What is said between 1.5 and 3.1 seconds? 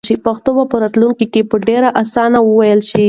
ډېرې اسانۍ وویل شي.